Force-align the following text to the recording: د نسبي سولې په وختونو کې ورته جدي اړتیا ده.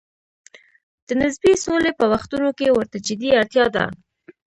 د 1.07 1.09
نسبي 1.21 1.53
سولې 1.65 1.91
په 1.99 2.05
وختونو 2.13 2.49
کې 2.57 2.75
ورته 2.77 2.97
جدي 3.07 3.29
اړتیا 3.39 3.65
ده. 3.75 3.85